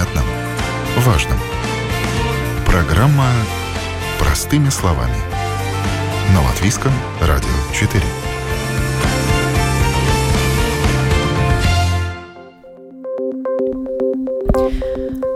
[0.00, 0.24] понятном,
[0.98, 1.38] важном.
[2.66, 3.26] Программа
[4.18, 5.16] «Простыми словами»
[6.34, 8.02] на Латвийском радио 4.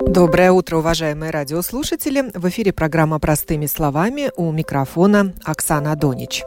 [0.08, 2.30] Доброе утро, уважаемые радиослушатели.
[2.34, 6.42] В эфире программа «Простыми словами» у микрофона Оксана Донич.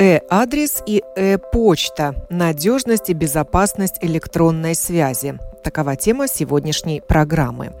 [0.00, 2.26] Э-адрес и э-почта.
[2.28, 5.38] Надежность и безопасность электронной связи.
[5.68, 7.74] Такова тема сегодняшней программы.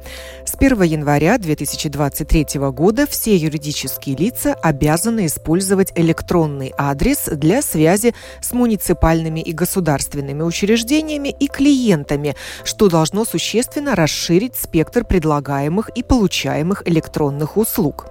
[0.44, 8.52] С 1 января 2023 года все юридические лица обязаны использовать электронный адрес для связи с
[8.52, 17.56] муниципальными и государственными учреждениями и клиентами, что должно существенно расширить спектр предлагаемых и получаемых электронных
[17.56, 18.06] услуг.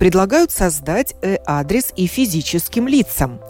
[0.00, 3.40] Предлагают создать э-адрес и физическим лицам.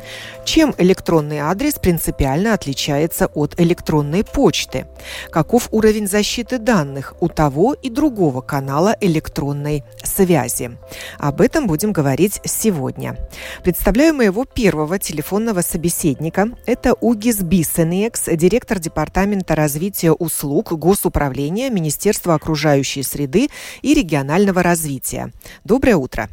[0.45, 4.87] Чем электронный адрес принципиально отличается от электронной почты?
[5.31, 10.78] Каков уровень защиты данных у того и другого канала электронной связи?
[11.18, 13.16] Об этом будем говорить сегодня.
[13.62, 16.50] Представляю моего первого телефонного собеседника.
[16.66, 23.48] Это Угис Бисенекс, директор Департамента развития услуг Госуправления Министерства окружающей среды
[23.82, 25.32] и регионального развития.
[25.64, 26.28] Доброе утро.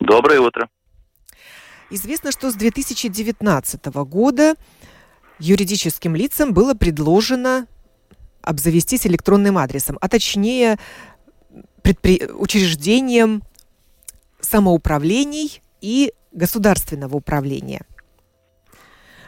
[0.00, 0.68] Доброе утро.
[1.90, 4.54] Известно, что с 2019 года
[5.40, 7.66] юридическим лицам было предложено
[8.42, 10.78] обзавестись электронным адресом, а точнее
[11.82, 12.22] предпри...
[12.38, 13.42] учреждением
[14.40, 17.82] самоуправлений и государственного управления.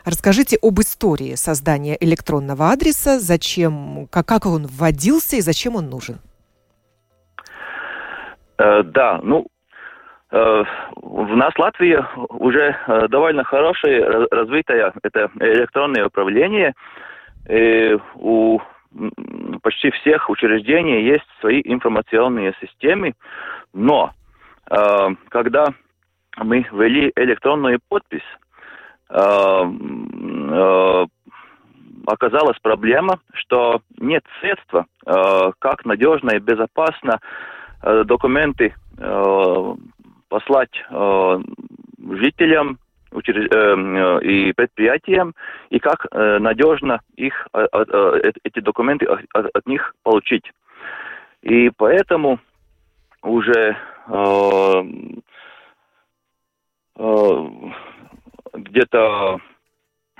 [0.04, 6.18] Расскажите об истории создания электронного адреса, зачем, как, как он вводился и зачем он нужен.
[8.58, 9.46] Э, да, ну,
[10.32, 10.64] э,
[10.96, 16.74] в нас Латвии уже э, довольно хорошее, развитое это электронное управление.
[17.48, 18.58] И у
[19.62, 23.14] почти всех учреждений есть свои информационные системы,
[23.72, 24.12] но
[24.70, 25.66] э, когда
[26.38, 28.22] мы ввели электронную подпись,
[29.08, 31.06] э, э,
[32.06, 37.20] оказалась проблема, что нет средства, э, как надежно и безопасно
[37.82, 39.74] э, документы э,
[40.28, 41.40] послать э,
[42.10, 42.78] жителям
[43.12, 43.48] учреж...
[43.50, 45.34] Э, и предприятиям,
[45.70, 47.66] и как э, надежно их, э,
[48.44, 50.44] эти документы от них получить.
[51.42, 52.38] И поэтому
[53.22, 53.76] уже
[58.54, 59.40] где-то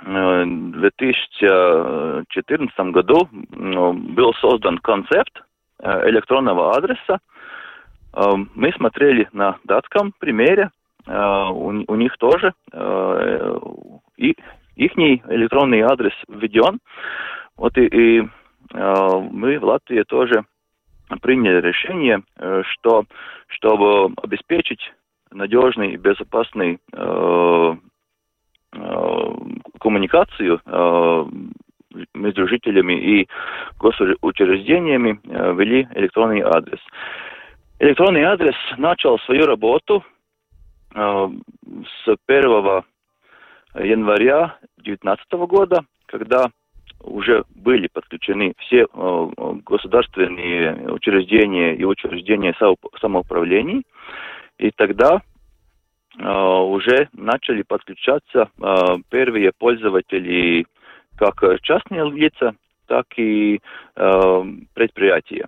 [0.01, 5.43] в 2014 году был создан концепт
[5.81, 7.19] электронного адреса.
[8.55, 10.69] Мы смотрели на датском примере, Э,
[11.07, 13.59] у, у них тоже э,
[14.17, 14.35] и
[14.75, 16.79] их электронный адрес введен.
[17.57, 20.45] Вот и, и э, мы в Латвии тоже
[21.21, 22.23] приняли решение,
[22.63, 23.05] что
[23.47, 24.93] чтобы обеспечить
[25.31, 27.75] надежный и безопасный э,
[28.73, 29.33] э,
[29.79, 31.25] коммуникацию э,
[32.15, 33.27] между жителями и
[33.77, 36.79] госучреждениями э, ввели электронный адрес.
[37.79, 40.12] Электронный адрес начал свою работу Э,
[40.93, 42.83] с 1
[43.75, 46.49] января 2019 года, когда
[46.99, 49.27] уже были подключены все э,
[49.65, 52.55] государственные учреждения и учреждения
[53.01, 53.83] самоуправлений,
[54.57, 55.21] и тогда
[56.17, 58.49] э, уже начали подключаться
[59.09, 60.65] первые пользователи
[61.17, 62.55] как частные лица,
[62.87, 63.59] так и
[63.93, 65.47] предприятия.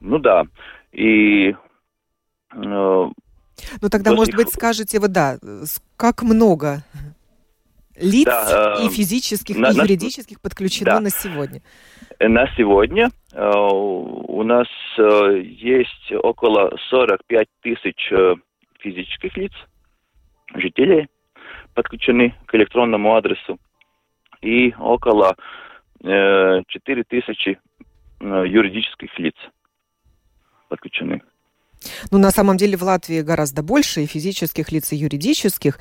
[0.00, 0.44] Ну да,
[0.92, 1.54] и
[3.80, 4.36] ну тогда, может их...
[4.36, 5.38] быть, скажете, вот да,
[5.96, 6.84] как много
[7.96, 11.00] лиц да, и эм, физических, на, и юридических подключено да.
[11.00, 11.62] на сегодня?
[12.20, 14.68] На сегодня э, у нас
[14.98, 18.34] э, есть около 45 тысяч э,
[18.80, 19.52] физических лиц,
[20.54, 21.08] жителей,
[21.74, 23.58] подключены к электронному адресу,
[24.40, 25.36] и около
[26.02, 27.58] э, 4 тысячи
[28.20, 29.34] э, юридических лиц
[30.68, 31.22] подключены.
[32.10, 35.78] Ну, на самом деле в Латвии гораздо больше и физических лиц, и юридических.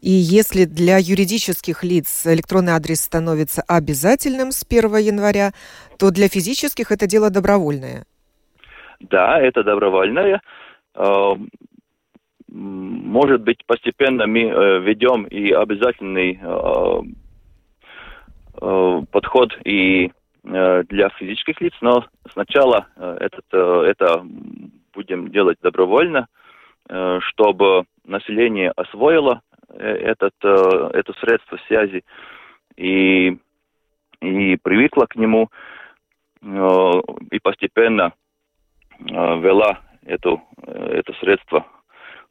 [0.00, 5.52] И если для юридических лиц электронный адрес становится обязательным с 1 января,
[5.98, 8.04] то для физических это дело добровольное.
[9.00, 10.40] Да, это добровольное.
[10.94, 11.34] А,
[12.48, 17.02] может быть, постепенно мы э, ведем и обязательный а,
[19.10, 20.10] подход и э,
[20.42, 24.24] для физических лиц, но сначала э, этот, это
[24.92, 26.28] будем делать добровольно,
[26.88, 32.04] э, чтобы население освоило э, этот, э, это средство связи
[32.76, 33.38] и,
[34.20, 35.50] и привыкло к нему.
[36.42, 38.12] и постепенно
[38.98, 41.66] вела эту, это средство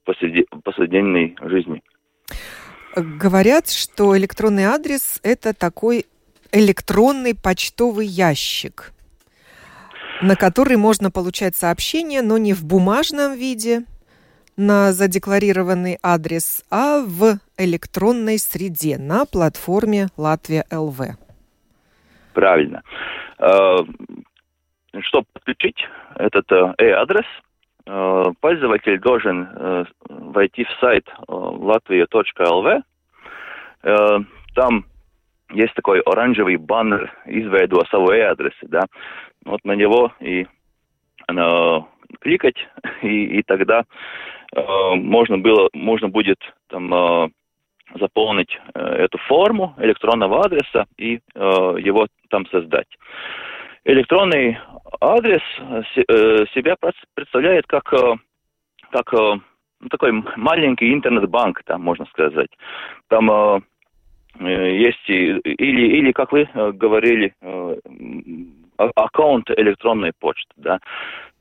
[0.06, 1.82] в повседневной жизни.
[2.96, 6.06] Говорят, что электронный адрес– это такой
[6.52, 8.92] электронный почтовый ящик,
[10.22, 13.84] на который можно получать сообщения, но не в бумажном виде,
[14.60, 21.00] на задекларированный адрес, а в электронной среде на платформе Латвия ЛВ.
[22.34, 22.84] Правильно.
[23.40, 23.78] Э,
[25.00, 25.78] чтобы подключить
[26.16, 27.26] этот e-адрес,
[27.86, 32.84] э, пользователь должен э, войти в сайт latvia.lv.
[34.56, 34.86] Там
[35.52, 38.86] есть такой оранжевый баннер «Изведу свой e-адрес», да.
[39.46, 40.48] Вот на него и
[42.22, 42.58] кликать,
[43.02, 43.84] и, и тогда
[44.56, 47.30] Э, можно было, можно будет там э,
[48.00, 52.88] заполнить э, эту форму электронного адреса и его там создать.
[53.86, 54.60] Электронный
[55.02, 55.42] адрес
[56.54, 56.76] себя
[57.16, 62.50] представляет как, как ну, такой маленький интернет-банк, там можно сказать.
[63.08, 63.64] Там
[64.40, 67.34] есть или, или, как вы говорили,
[68.78, 70.80] аккаунт электронной почты, да.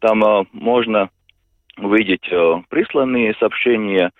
[0.00, 1.10] Там можно
[1.78, 4.10] увидеть э, присланные сообщения,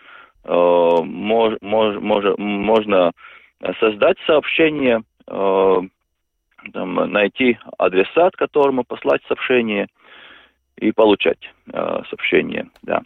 [0.45, 3.13] э, мож, мож, мож, можно
[3.81, 5.77] создать сообщение, э,
[6.73, 9.89] там, найти адресат, которому послать сообщение
[10.77, 11.39] и получать
[11.73, 13.03] э, сообщение, да.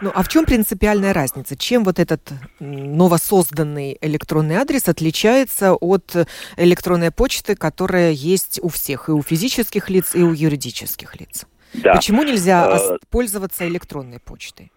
[0.00, 1.56] Ну, а в чем принципиальная разница?
[1.56, 6.16] Чем вот этот новосозданный электронный адрес отличается от
[6.56, 11.46] электронной почты, которая есть у всех, и у физических лиц, и у юридических лиц?
[11.74, 11.94] Да.
[11.94, 14.70] Почему нельзя э, пользоваться электронной почтой?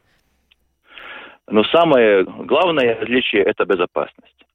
[1.47, 4.45] Но самое главное отличие– это безопасность.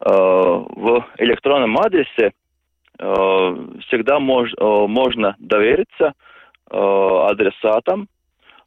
[0.00, 2.32] Э, в электронном адресе
[2.98, 6.14] э, всегда мож, можно довериться
[6.70, 8.08] адресатам.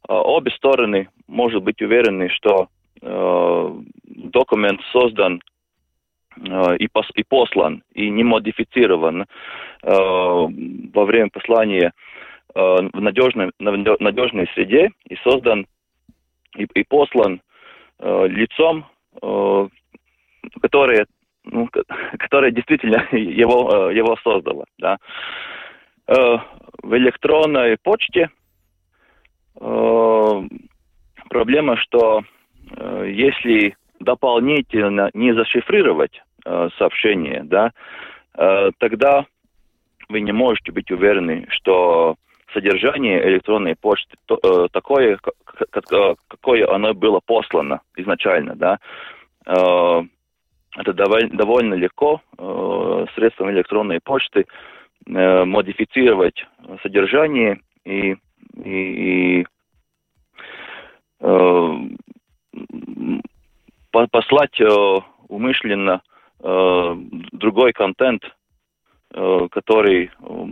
[0.08, 2.68] Обе стороны могут быть уверены, что
[3.00, 5.40] документ создан
[6.36, 9.26] и, пос, и послан, и не модифицирован
[9.82, 11.92] во время послания
[12.54, 15.66] Э, в надежной, надежной среде и создан
[16.56, 17.40] и, и послан
[17.98, 18.86] э, лицом,
[19.22, 19.68] э,
[20.60, 21.06] которое,
[21.44, 21.68] ну,
[22.18, 24.66] которое действительно его, э, его создало.
[24.78, 24.98] Да.
[26.08, 26.38] Э,
[26.82, 28.28] в электронной почте э,
[31.28, 32.22] проблема, что
[32.76, 37.72] э, если дополнительно не зашифрировать э, сообщение, да,
[38.36, 39.26] э, тогда
[40.08, 42.16] вы не можете быть уверены, что
[42.52, 48.78] содержание электронной почты то, э, такое, как, э, какое оно было послано изначально, да.
[49.46, 50.02] Э,
[50.76, 54.46] это довольно, легко э, средством электронной почты
[55.06, 56.46] э, модифицировать
[56.82, 58.16] содержание и,
[58.64, 59.46] и, и
[61.20, 61.76] э,
[64.10, 66.02] послать э, умышленно
[66.40, 66.96] э,
[67.32, 68.22] другой контент,
[69.14, 70.46] э, который э,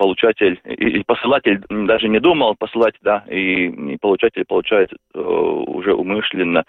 [0.00, 6.64] получатель и посылатель даже не думал посылать, да, и, и получатель получает э, уже умышленно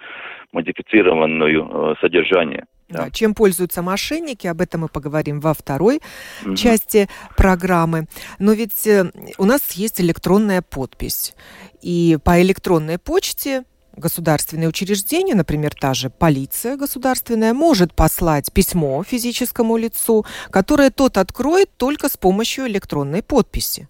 [0.51, 2.65] модифицированную э, содержание.
[2.91, 3.09] Да.
[3.09, 6.01] Чем пользуются мошенники, об этом мы поговорим во второй
[6.45, 6.55] угу.
[6.55, 8.07] части программы.
[8.39, 11.33] Но ведь э, у нас есть электронная подпись.
[11.81, 13.63] И по электронной почте
[13.95, 21.69] государственные учреждения, например, та же полиция государственная, может послать письмо физическому лицу, которое тот откроет
[21.77, 23.87] только с помощью электронной подписи.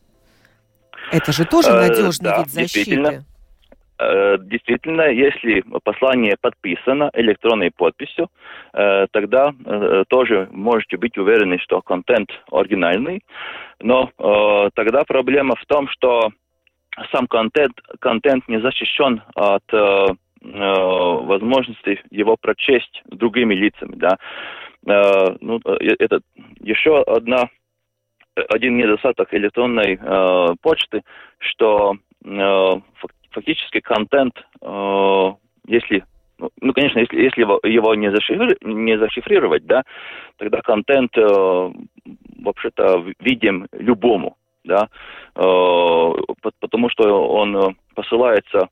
[1.11, 3.25] Это же тоже надежный э, да, вид защиты.
[4.39, 8.29] Действительно, если послание подписано электронной подписью,
[8.73, 13.23] э, тогда э, тоже можете быть уверены, что контент оригинальный.
[13.79, 14.11] Но
[14.75, 16.29] тогда проблема в том, что
[17.11, 24.17] сам контент, контент не защищен от э, э, возможности его прочесть другими лицами, да.
[24.87, 26.21] Э, ну, э, это
[26.59, 27.49] еще одна,
[28.49, 31.03] один недостаток электронной э, почты,
[31.39, 32.71] что э,
[33.31, 35.33] фактически контент, э,
[35.67, 36.03] если
[36.37, 39.83] ну, ну, конечно, если, если его, не, зашифри, не зашифрировать, да,
[40.37, 41.71] тогда контент э,
[42.39, 44.89] вообще-то видим любому да,
[45.35, 46.13] э,
[46.59, 48.69] потому что он э, посылается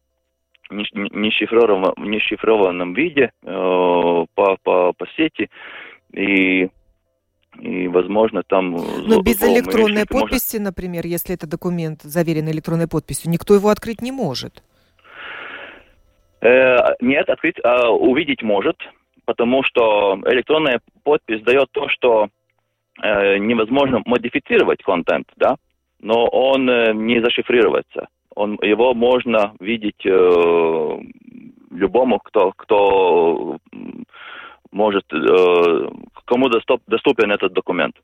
[0.69, 5.49] в нешифрованном, нешифрованном виде э, по, по, по сети,
[6.13, 6.69] и
[7.59, 8.71] и, возможно, там...
[8.71, 10.69] Но без электронной подписи, можно...
[10.69, 14.63] например, если это документ заверен электронной подписью, никто его открыть не может.
[16.41, 18.77] Э, нет, открыть, а увидеть может,
[19.25, 22.29] потому что электронная подпись дает то, что
[23.01, 25.55] э, невозможно модифицировать контент, да,
[25.99, 28.07] но он э, не зашифрируется.
[28.35, 30.99] Он, его можно видеть э,
[31.71, 33.57] любому, кто, кто
[34.71, 35.89] может, э,
[36.25, 37.95] кому доступ, доступен этот документ.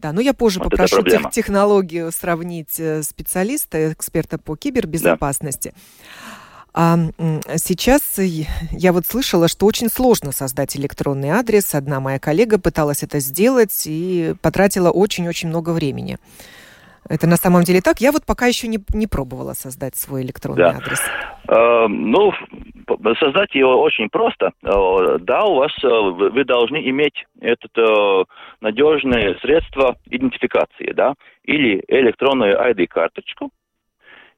[0.00, 5.72] Да, но я позже вот попрошу тех, технологию сравнить э, специалиста, эксперта по кибербезопасности.
[5.74, 5.80] Да.
[6.76, 6.98] А
[7.56, 11.72] сейчас я вот слышала, что очень сложно создать электронный адрес.
[11.72, 16.18] Одна моя коллега пыталась это сделать и потратила очень-очень много времени.
[17.08, 18.00] Это на самом деле так.
[18.00, 20.76] Я вот пока еще не, не пробовала создать свой электронный да.
[20.76, 21.02] адрес.
[21.48, 22.32] Э, ну,
[23.18, 24.52] создать его очень просто.
[24.62, 28.24] Э, да, у вас э, вы должны иметь это э,
[28.60, 33.50] надежное средство идентификации, да, или электронную ID-карточку,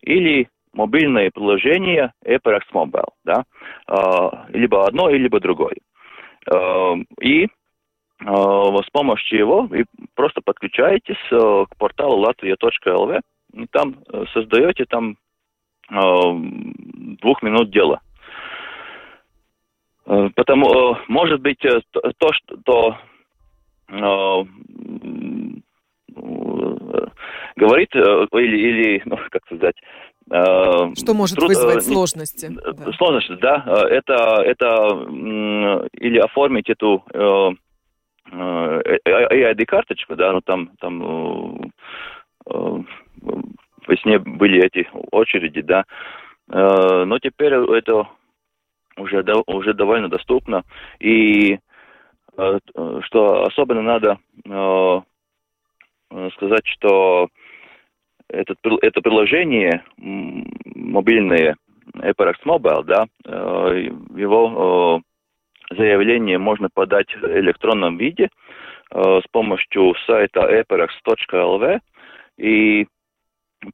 [0.02, 3.44] или мобильное приложение EPRX Mobile, да,
[4.48, 5.76] либо одно, либо другое.
[7.22, 7.48] И
[8.20, 13.20] с помощью его вы просто подключаетесь к порталу latvia.lv
[13.54, 13.96] и там
[14.32, 15.16] создаете там
[15.88, 18.00] двух минут дела.
[20.04, 22.98] Потому, может быть, то, что
[27.56, 29.76] говорит, или, или ну, как сказать,
[30.28, 32.50] что может труд, вызвать сложности?
[32.96, 33.64] Сложности, да.
[33.88, 35.06] Это, это
[35.92, 37.04] или оформить эту
[38.32, 41.70] AID-карточку, да, ну там, там
[42.44, 42.84] во
[44.02, 45.84] сне были эти очереди, да,
[46.48, 48.08] но теперь это
[48.96, 50.64] уже, уже довольно доступно.
[51.00, 51.58] И
[52.34, 54.18] что особенно надо
[56.34, 57.28] сказать, что
[58.28, 61.56] этот, это приложение мобильное
[61.94, 63.06] EPRX Mobile, да,
[64.14, 65.00] его
[65.70, 68.28] заявление можно подать в электронном виде
[68.90, 71.80] э, с помощью сайта eperex.lv
[72.38, 72.86] и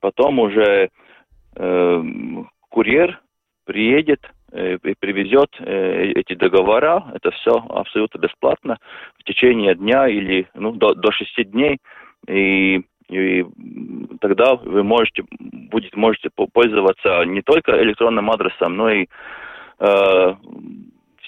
[0.00, 0.90] потом уже
[1.56, 2.02] э,
[2.68, 3.20] курьер
[3.64, 4.20] приедет
[4.52, 7.04] э, и привезет э, эти договора.
[7.14, 8.78] Это все абсолютно бесплатно
[9.18, 11.78] в течение дня или ну, до, до 6 дней.
[12.28, 13.46] И, и
[14.20, 19.06] тогда вы можете, будет, можете пользоваться не только электронным адресом, но и
[19.78, 20.34] э,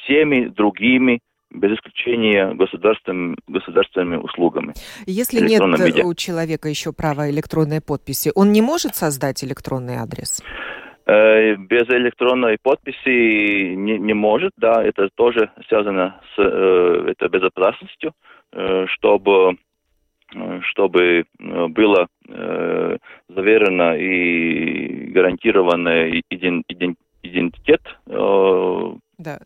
[0.04, 1.20] всеми другими
[1.50, 4.74] без исключения государственными, государственными услугами.
[5.06, 6.02] Если нет виде.
[6.02, 10.42] у человека еще права электронной подписи, он не может создать электронный адрес?
[11.06, 18.12] Э, без электронной подписи не, не может, да, это тоже связано с э, это безопасностью,
[18.52, 19.56] э, чтобы
[20.62, 22.96] чтобы было э,
[23.28, 25.06] заверено и
[26.30, 26.64] иден,
[27.22, 29.38] идентитет э, да.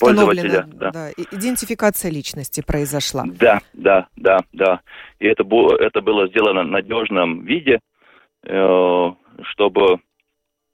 [0.00, 0.64] пользователя.
[0.66, 0.90] Да.
[0.90, 1.10] Да.
[1.32, 3.24] Идентификация личности произошла.
[3.26, 4.80] Да, да, да, да.
[5.18, 7.80] И это, было, это было сделано в надежном виде,
[8.44, 9.12] э,
[9.42, 10.00] чтобы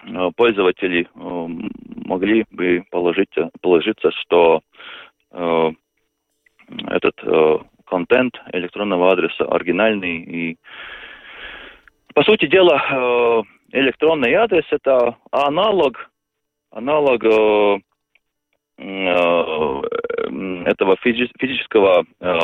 [0.04, 1.46] э, пользователи э,
[2.06, 4.60] могли бы положить, положиться, что
[6.86, 7.16] этот
[7.86, 10.56] контент электронного адреса оригинальный и
[12.14, 16.08] по сути дела электронный адрес это аналог
[16.70, 17.24] аналог
[20.66, 22.38] этого физического, э,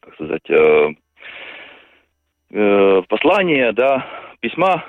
[0.00, 0.90] как сказать, э,
[3.08, 4.06] послания, да,
[4.40, 4.84] письма,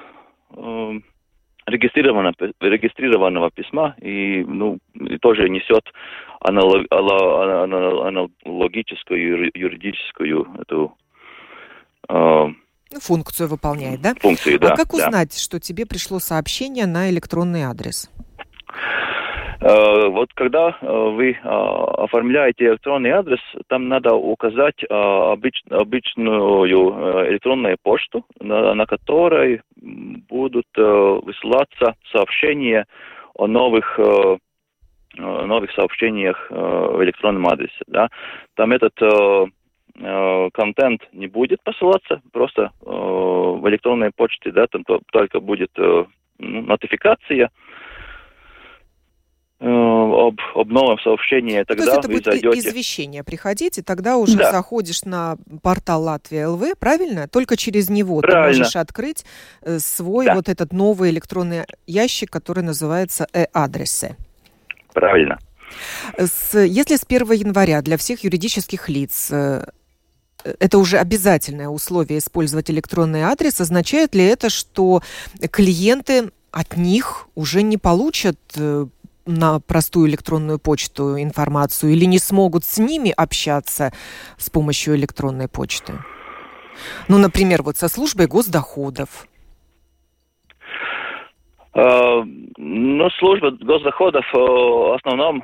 [1.66, 5.84] регистрированного, регистрированного письма и, ну, и тоже несет
[6.40, 10.96] аналог, аналогическую юридическую эту
[13.02, 14.14] функцию выполняет, да?
[14.20, 14.74] Функцию, да.
[14.74, 15.38] А как узнать, да.
[15.38, 18.12] что тебе пришло сообщение на электронный адрес?
[19.66, 26.68] Э, вот когда э, вы э, оформляете электронный адрес, там надо указать обыч, обычную
[27.32, 32.86] электронную почту, на, на которой будут высылаться сообщения
[33.34, 34.00] о новых
[35.18, 37.84] новых сообщениях в электронном адресе.
[37.88, 38.10] Да.
[38.56, 38.96] Там этот
[40.54, 45.72] контент не будет посылаться, просто в электронной почте, да, там только будет
[46.38, 47.50] нотификация,
[49.60, 52.60] об, об новом сообщении, тогда То есть это вы будет зайдете...
[52.60, 54.52] извещение приходить, и тогда уже да.
[54.52, 57.28] заходишь на портал Латвия ЛВ, правильно?
[57.30, 58.52] Только через него правильно.
[58.52, 59.26] ты можешь открыть
[59.62, 60.36] э, свой да.
[60.36, 64.18] вот этот новый электронный ящик, который называется э-адресы.
[64.94, 65.40] Правильно.
[66.18, 69.64] С, если с 1 января для всех юридических лиц э,
[70.60, 75.02] это уже обязательное условие использовать электронный адрес, означает ли это, что
[75.50, 78.38] клиенты от них уже не получат
[79.26, 83.92] на простую электронную почту информацию или не смогут с ними общаться
[84.38, 85.94] с помощью электронной почты?
[87.08, 89.28] Ну, например, вот со службой госдоходов.
[91.74, 92.24] Э,
[92.58, 95.44] ну, служба госдоходов э, в основном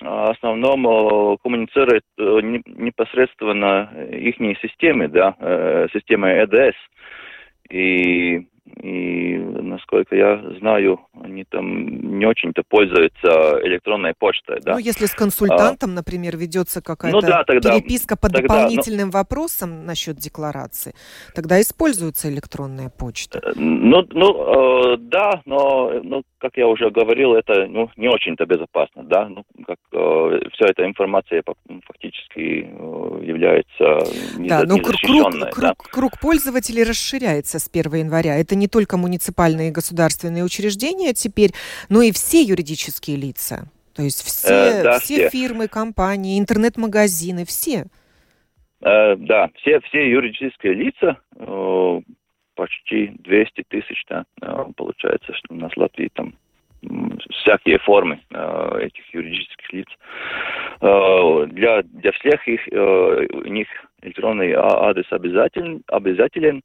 [0.00, 5.34] в основном э, коммуницирует непосредственно их системе, да,
[5.92, 6.76] системой ЭДС.
[7.68, 8.46] И
[8.76, 14.60] и, насколько я знаю, они там не очень-то пользуются электронной почтой.
[14.60, 14.72] Да?
[14.72, 19.08] Ну, если с консультантом, а, например, ведется какая-то ну, да, тогда, переписка по тогда, дополнительным
[19.08, 20.94] ну, вопросам насчет декларации,
[21.34, 23.40] тогда используется электронная почта.
[23.44, 28.46] Э, ну, ну э, да, но, ну, как я уже говорил, это ну, не очень-то
[28.46, 29.02] безопасно.
[29.04, 29.28] Да?
[29.28, 31.42] Ну, как, э, вся эта информация
[31.86, 33.98] фактически э, является
[34.38, 35.74] да, но круг, круг, да?
[35.76, 38.36] круг пользователей расширяется с 1 января.
[38.36, 41.52] Это не только муниципальные и государственные учреждения теперь,
[41.88, 43.70] но и все юридические лица.
[43.94, 47.86] То есть все, э, да, все, все фирмы, компании, интернет-магазины, все.
[48.80, 52.00] Э, да, все, все юридические лица, э,
[52.54, 56.34] почти 200 тысяч, да, э, получается, что у нас в Латвии там
[57.30, 59.88] всякие формы э, этих юридических лиц.
[60.80, 63.68] Э, для, для всех их, э, у них
[64.02, 66.62] электронный а, адрес обязателен, обязателен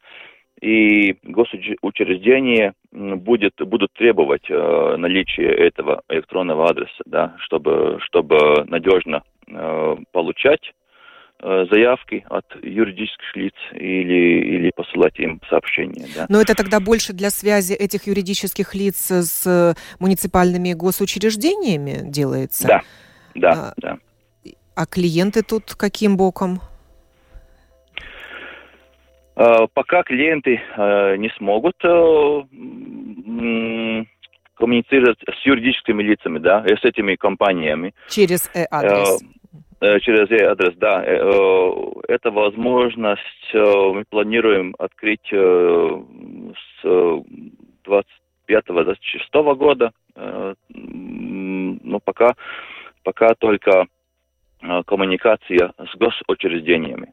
[0.64, 9.96] и госучреждения будет, будут требовать э, наличие этого электронного адреса, да, чтобы, чтобы надежно э,
[10.14, 10.74] получать
[11.42, 16.08] э, заявки от юридических лиц или, или посылать им сообщения.
[16.16, 16.28] Да.
[16.30, 22.68] Но это тогда больше для связи этих юридических лиц с муниципальными госучреждениями делается?
[22.70, 22.82] Да,
[23.36, 23.98] да, а, да.
[24.76, 26.62] А клиенты тут каким боком?
[29.36, 32.44] Э, пока клиенты э, не смогут э,
[34.56, 37.96] коммуницировать с юридическими лицами, да, с этими компаниями.
[38.10, 39.22] Через адрес
[40.02, 41.04] через e-адрес, да.
[42.08, 46.86] Эта возможность мы планируем открыть с
[48.48, 49.92] 25-26 года.
[50.70, 52.36] Но пока,
[53.04, 53.88] пока только
[54.86, 57.12] коммуникация с госучреждениями.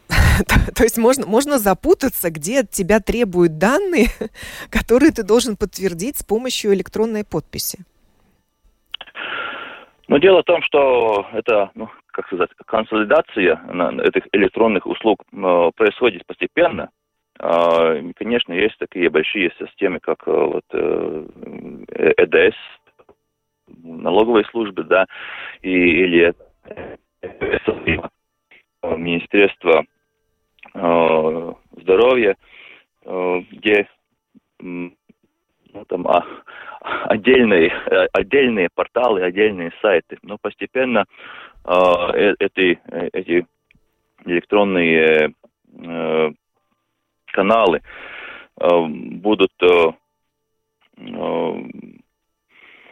[0.38, 4.06] Э, То есть можно, можно запутаться, где от тебя требуют данные,
[4.70, 7.78] которые ты должен подтвердить с помощью электронной подписи.
[10.08, 13.60] Но дело в том, что это, ну, как сказать, консолидация
[14.04, 16.88] этих электронных услуг э, происходит постепенно.
[17.40, 21.26] Э, конечно, есть такие большие системы, как э, вот э,
[22.16, 22.56] ЭДС,
[23.82, 25.04] налоговые службы, да,
[25.60, 26.34] и, или
[28.82, 29.97] Министерство Э,
[31.72, 32.36] здоровья,
[33.04, 33.88] э, где
[34.60, 36.24] ну, там, а,
[37.04, 37.70] отдельные,
[38.12, 40.18] отдельные порталы, отдельные сайты.
[40.22, 41.04] Но постепенно
[41.64, 42.80] э, эти,
[43.12, 43.46] эти
[44.24, 45.34] электронные
[45.78, 46.30] э,
[47.26, 47.82] каналы
[48.60, 49.92] э, будут э,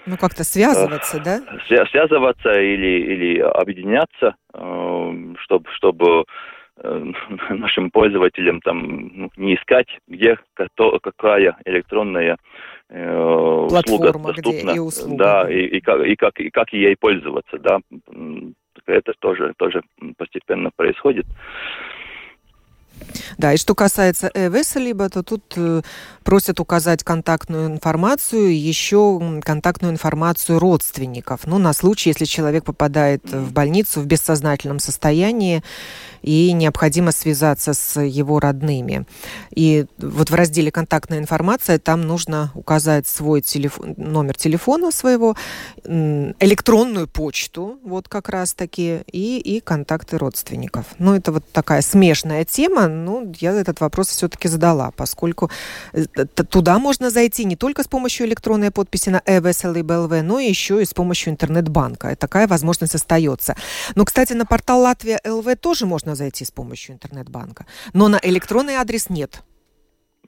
[0.09, 1.41] ну, как-то связываться, да?
[1.67, 6.25] Связываться или, или объединяться, чтобы, чтобы
[7.51, 12.37] нашим пользователям там ну, не искать, где какая электронная
[12.91, 15.17] э, услуга доступна, и услуга.
[15.17, 17.81] да, и, и, как, и, как, и как ей пользоваться, да,
[18.87, 19.83] это тоже, тоже
[20.17, 21.27] постепенно происходит.
[23.39, 25.83] Да, и что касается э-Веселиба, то тут э,
[26.25, 31.47] просят указать контактную информацию, еще контактную информацию родственников.
[31.47, 35.63] Ну, на случай, если человек попадает в больницу в бессознательном состоянии,
[36.27, 39.07] и необходимо связаться с его родными.
[39.55, 45.37] И вот в разделе «Контактная информация» там нужно указать свой телефон, номер телефона своего,
[45.85, 50.87] электронную почту, вот как раз-таки, и, и контакты родственников.
[50.99, 55.49] Ну, это вот такая смешная тема, ну, я этот вопрос все-таки задала, поскольку
[55.93, 56.07] э,
[56.51, 60.83] туда можно зайти не только с помощью электронной подписи на ЭВСЛ и БЛВ, но еще
[60.83, 62.17] и с помощью интернет-банка.
[62.17, 63.55] Такая возможность остается.
[63.95, 67.67] Но, кстати, на портал Латвия ЛВ тоже можно зайти с помощью интернет-банка.
[67.95, 69.43] Но на электронный адрес нет.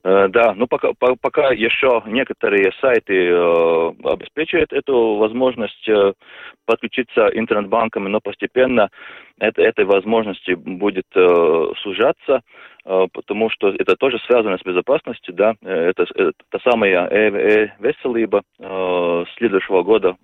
[0.05, 6.13] Э, да, ну пока, пока еще некоторые сайты э, обеспечивают эту возможность э,
[6.67, 8.91] подключиться интернет-банками, но постепенно
[9.39, 12.43] это, этой возможности будет э, сужаться,
[12.85, 19.25] э, потому что это тоже связано с безопасностью, да, это, это та самая э-веселиба э,
[19.37, 20.17] следующего года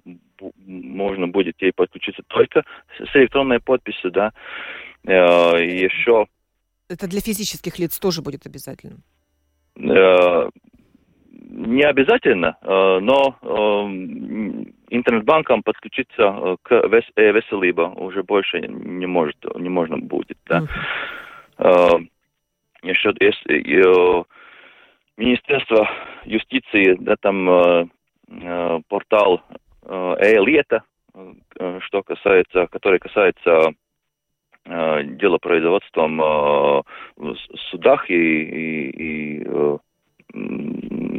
[0.67, 2.65] можно будет ей подключиться только
[2.99, 6.27] с электронной подписью, да, Э, еще...
[6.89, 9.03] Это для физических лиц тоже будет обязательным?
[9.77, 10.49] Э,
[11.31, 13.37] не обязательно, э, но
[14.89, 20.67] интернет-банком подключиться к Веселиба уже больше не может, не можно будет, да.
[21.59, 22.09] Uh-huh.
[22.83, 23.45] Еще есть
[25.17, 25.89] Министерство
[26.25, 27.91] юстиции, да, там
[28.89, 29.43] портал
[29.87, 30.83] э-лета,
[31.81, 33.75] что касается, который касается
[34.67, 36.83] Э, делопроизводством э,
[37.17, 37.37] в
[37.71, 39.77] судах и, и, и э,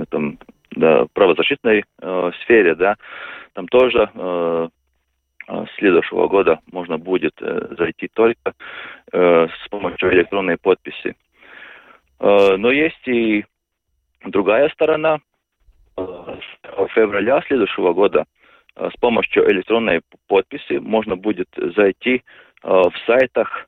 [0.01, 0.39] этом,
[0.71, 1.85] да, правозащитной
[2.41, 2.95] сфере, да,
[3.53, 4.09] там тоже
[5.77, 8.53] следующего года можно будет зайти только
[9.11, 11.15] с помощью электронной подписи.
[12.19, 13.45] но есть и
[14.25, 15.19] другая сторона.
[15.95, 18.25] С февраля следующего года
[18.75, 22.21] с помощью электронной подписи можно будет зайти
[22.65, 23.67] в сайтах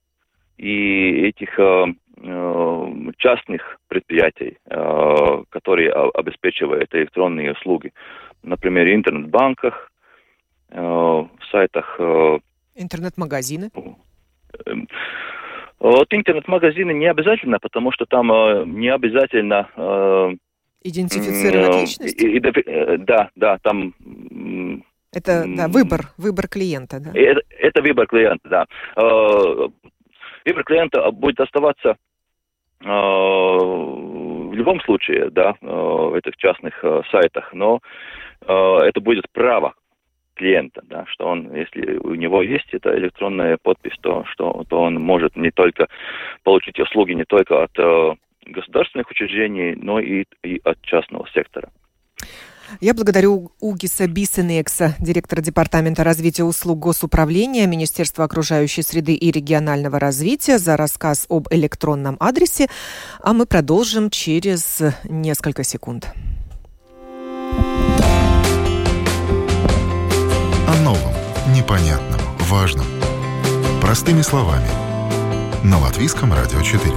[0.57, 1.86] и этих э,
[2.17, 4.57] э, частных предприятий,
[5.49, 7.93] которые обеспечивают электронные услуги.
[8.43, 9.91] Например, интернет-банках,
[10.69, 11.99] в сайтах...
[12.75, 13.71] Интернет-магазины?
[15.79, 18.27] Вот интернет-магазины не обязательно, потому что там
[18.79, 19.69] не обязательно...
[20.83, 23.05] Идентифицировать личность?
[23.05, 23.93] Да, да, там
[25.13, 27.12] это да, выбор, выбор клиента, да?
[27.13, 28.65] Это, это выбор клиента, да.
[28.96, 29.67] Э,
[30.46, 31.98] выбор клиента будет оставаться
[32.82, 37.80] э, в любом случае, да, э, в этих частных сайтах, но
[38.39, 39.74] это будет право
[40.36, 45.02] клиента, да, что он, если у него есть эта электронная подпись, то, что, то он
[45.02, 45.88] может не только
[46.43, 47.72] получить услуги не только от
[48.46, 51.72] государственных учреждений, но и, и от частного сектора.
[52.82, 60.60] Я благодарю Угиса Бисенекса, директора Департамента развития услуг госуправления Министерства окружающей среды и регионального развития
[60.60, 62.67] за рассказ об электронном адресе,
[63.21, 66.10] а мы продолжим через несколько секунд.
[70.67, 71.13] О новом,
[71.56, 72.86] непонятном, важном.
[73.82, 74.67] Простыми словами.
[75.63, 76.93] На Латвийском радио 4.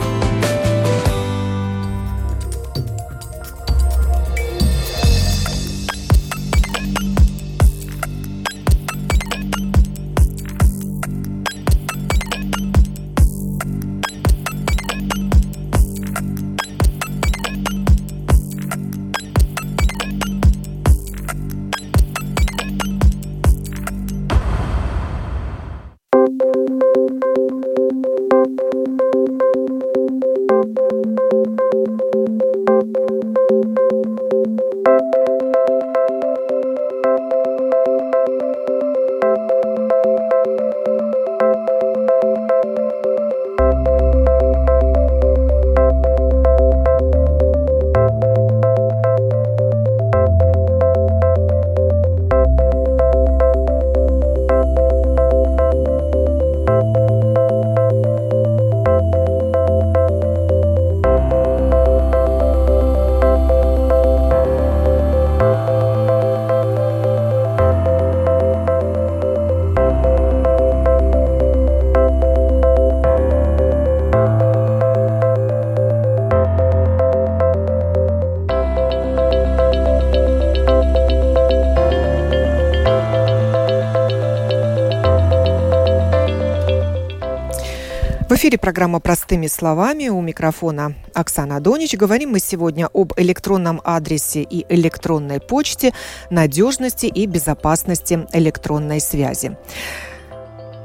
[88.51, 90.09] Эфире программа «Простыми словами».
[90.09, 91.95] У микрофона Оксана Донич.
[91.95, 95.93] Говорим мы сегодня об электронном адресе и электронной почте,
[96.31, 99.57] надежности и безопасности электронной связи.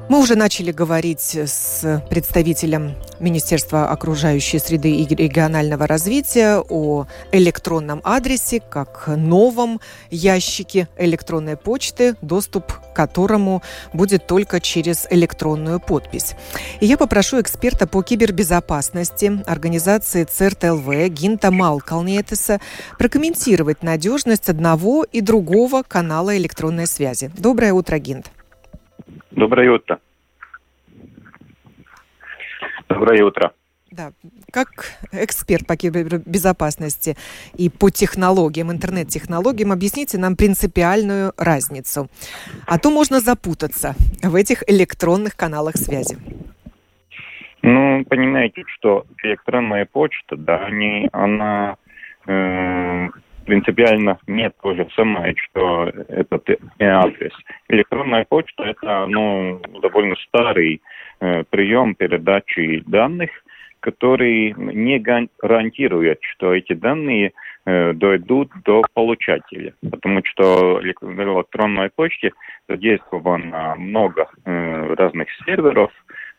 [0.07, 8.59] Мы уже начали говорить с представителем Министерства окружающей среды и регионального развития о электронном адресе
[8.59, 13.63] как новом ящике электронной почты, доступ к которому
[13.93, 16.35] будет только через электронную подпись.
[16.81, 22.61] И я попрошу эксперта по кибербезопасности организации ЦРТЛВ Гинта Малкалнетеса
[22.99, 27.31] прокомментировать надежность одного и другого канала электронной связи.
[27.35, 28.27] Доброе утро, Гинт.
[29.35, 29.99] Доброе утро.
[32.87, 33.51] Доброе утро.
[33.91, 34.11] Да,
[34.51, 34.67] как
[35.11, 37.15] эксперт по кибербезопасности
[37.55, 42.09] и по технологиям, интернет-технологиям, объясните нам принципиальную разницу.
[42.65, 46.17] А то можно запутаться в этих электронных каналах связи.
[47.61, 51.77] Ну, понимаете, что электронная почта, да, они, она
[52.27, 53.07] э,
[53.45, 57.33] принципиально не то же самое, что этот адрес.
[57.69, 60.81] Электронная почта– это ну, довольно старый
[61.19, 63.29] э, прием передачи данных,
[63.79, 67.33] который не гарантирует, что эти данные
[67.65, 69.73] э, дойдут до получателя.
[69.89, 72.31] Потому что в электронной почте
[72.67, 75.91] задействовано много э, разных серверов,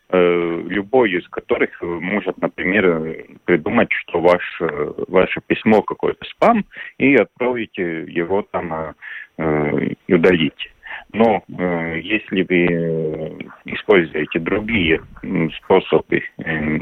[0.09, 4.61] любой из которых может, например, придумать, что ваш,
[5.07, 6.65] ваше письмо какое-то спам,
[6.97, 8.95] и отправить его там
[9.37, 10.71] э, и удалить.
[11.13, 15.01] Но э, если вы используете другие
[15.57, 16.79] способы э,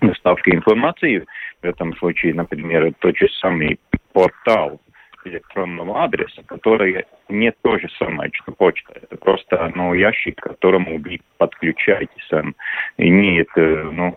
[0.00, 1.24] доставки информации,
[1.62, 3.78] в этом случае, например, тот же самый
[4.12, 4.80] портал
[5.24, 8.92] электронного адреса, который не то же самое, что почта.
[8.94, 12.32] Это просто ну, ящик, к которому вы подключаетесь.
[12.32, 12.54] Он
[12.98, 14.16] имеет ну,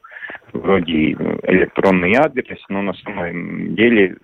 [0.54, 4.18] вроде электронный адрес, но на самом деле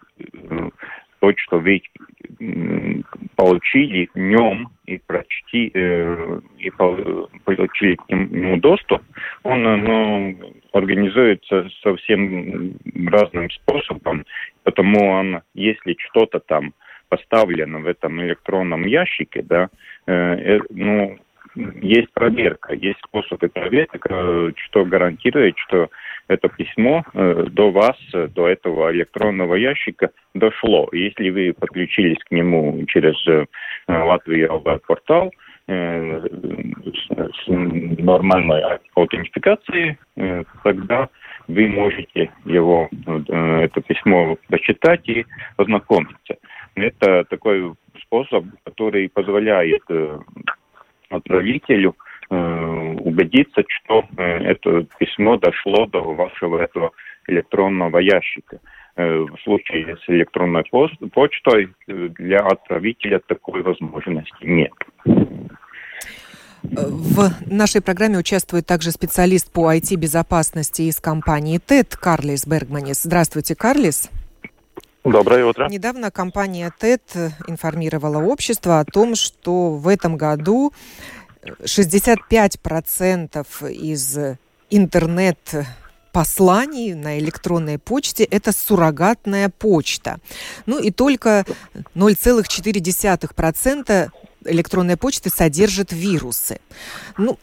[1.23, 1.81] то, что вы
[3.38, 9.01] получили в нем и прочти э, и получили к нему доступ,
[9.43, 10.38] он ну,
[10.73, 12.73] организуется совсем
[13.07, 14.25] разным способом,
[14.63, 16.73] потому он, если что-то там
[17.07, 19.69] поставлено в этом электронном ящике, да,
[20.05, 21.17] э, э, ну,
[21.55, 23.97] есть проверка, есть способы проверки,
[24.65, 25.89] что гарантирует, что
[26.27, 30.89] это письмо э, до вас, до этого электронного ящика дошло.
[30.91, 33.45] Если вы подключились к нему через э,
[33.88, 35.31] Латвию портал,
[35.67, 38.62] э, с нормальной
[38.95, 41.09] аутентификацией, э, тогда
[41.47, 45.25] вы можете его, э, это письмо прочитать и
[45.57, 46.38] ознакомиться.
[46.75, 50.19] Это такой способ, который позволяет э,
[51.09, 52.03] отправителю э,
[53.13, 56.91] убедиться, что э, это письмо дошло до вашего этого
[57.28, 58.60] электронного ящика.
[58.95, 60.63] В случае с электронной
[61.13, 64.73] почтой для отправителя такой возможности нет.
[66.63, 73.04] В нашей программе участвует также специалист по IT-безопасности из компании ТЭД Карлис Бергманис.
[73.04, 74.10] Здравствуйте, Карлис.
[75.04, 75.67] Доброе утро.
[75.69, 80.71] Недавно компания ТЭД информировала общество о том, что в этом году
[81.45, 84.19] 65% из
[84.69, 85.38] интернет
[86.12, 90.19] посланий на электронной почте– это суррогатная почта.
[90.65, 91.45] Ну и только
[91.95, 94.12] 0,4%
[94.45, 96.60] электронной почты содержит вирусы.
[97.17, 97.38] Ну,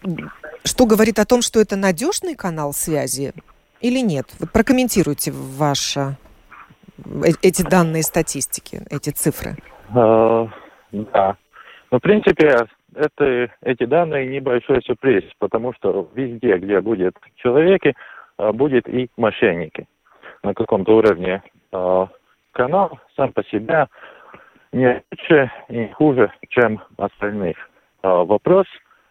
[0.64, 3.32] что говорит о том, что это надежный канал связи
[3.80, 4.28] или нет?
[4.38, 6.16] Вот прокомментируйте ваше
[7.06, 9.56] Э, эти данные статистики, эти цифры?
[9.92, 10.48] Uh,
[10.92, 11.36] да.
[11.90, 17.94] Ну, в принципе, это, эти данные небольшой сюрприз, потому что везде, где будет человеки,
[18.36, 19.86] а, будет и мошенники
[20.42, 21.42] на каком-то уровне.
[21.72, 22.08] А,
[22.52, 23.86] канал сам по себе
[24.72, 27.56] не лучше и хуже, чем остальных.
[28.02, 28.66] Вопрос,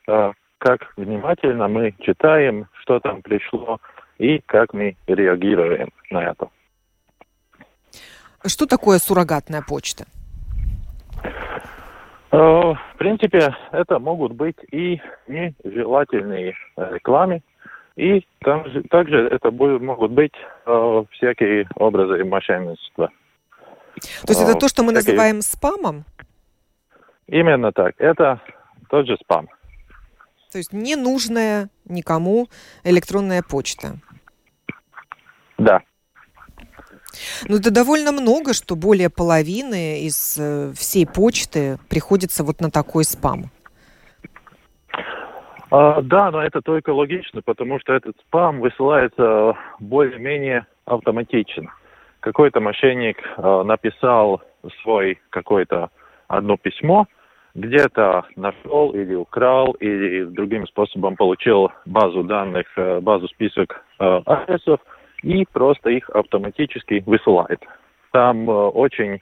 [0.05, 3.79] как внимательно мы читаем, что там пришло,
[4.17, 6.49] и как мы реагируем на это.
[8.45, 10.05] Что такое суррогатная почта?
[12.31, 17.41] Э, в принципе, это могут быть и нежелательные рекламы,
[17.95, 20.33] и также, также это будет, могут быть
[20.65, 23.09] э, всякие образы мошенничества.
[24.25, 25.13] То есть это то, что мы всякие...
[25.13, 26.05] называем спамом?
[27.27, 27.95] Именно так.
[27.97, 28.39] Это
[28.89, 29.49] тот же спам.
[30.51, 32.47] То есть ненужная никому
[32.83, 33.97] электронная почта.
[35.57, 35.81] Да.
[37.47, 43.03] Ну, это довольно много, что более половины из э, всей почты приходится вот на такой
[43.03, 43.51] спам.
[45.71, 51.73] А, да, но это только логично, потому что этот спам высылается более-менее автоматично.
[52.19, 54.41] Какой-то мошенник э, написал
[54.81, 55.89] свой какое-то
[56.27, 57.07] одно письмо,
[57.55, 64.79] где-то нашел или украл, или другим способом получил базу данных, э, базу список э, адресов
[65.21, 67.59] и просто их автоматически высылает.
[68.11, 69.19] Там э, очень,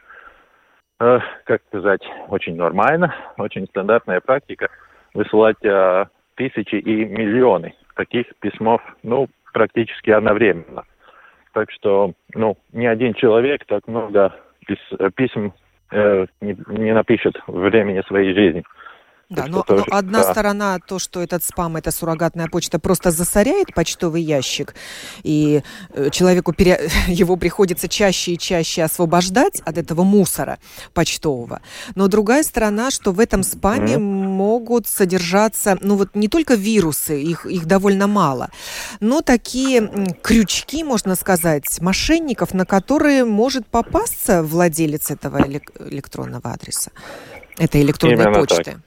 [1.00, 4.70] э, как сказать, очень нормально, очень стандартная практика
[5.14, 6.06] высылать э,
[6.36, 10.84] тысячи и миллионы таких письмов, ну, практически одновременно.
[11.54, 14.36] Так что, ну, ни один человек так много
[14.68, 15.54] пис- писем
[15.92, 18.64] э, не, не напишет времени своей жизни.
[19.30, 20.32] Да, но, но одна да.
[20.32, 24.74] сторона то, что этот спам, эта суррогатная почта просто засоряет почтовый ящик,
[25.22, 26.90] и э, человеку пере...
[27.08, 30.60] его приходится чаще и чаще освобождать от этого мусора
[30.94, 31.60] почтового.
[31.96, 34.00] Но другая сторона, что в этом спаме mm.
[34.00, 38.50] могут содержаться, ну вот не только вирусы, их, их довольно мало,
[39.02, 45.46] но такие крючки, можно сказать, мошенников, на которые может попасться владелец этого
[45.80, 46.92] электронного адреса,
[47.58, 48.64] этой электронной Именно почты.
[48.64, 48.87] Так.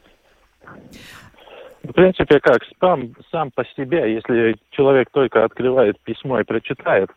[1.90, 7.10] В принципе, как спам сам по себе, если человек только открывает письмо и прочитает,